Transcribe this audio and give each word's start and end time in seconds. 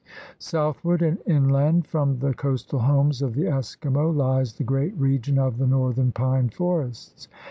Southward 0.39 1.03
and 1.03 1.19
inland 1.27 1.85
from 1.85 2.17
the 2.17 2.33
coastal 2.33 2.79
homes 2.79 3.21
of 3.21 3.35
the 3.35 3.43
Eskimo 3.43 4.11
lies 4.11 4.53
the 4.55 4.63
great 4.63 4.97
region 4.97 5.37
of 5.37 5.59
the 5.59 5.67
northern 5.67 6.11
pine 6.11 6.49
forests. 6.49 7.27